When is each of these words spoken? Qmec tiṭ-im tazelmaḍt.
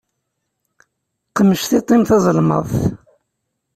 Qmec 1.35 1.61
tiṭ-im 1.69 2.03
tazelmaḍt. 2.09 2.77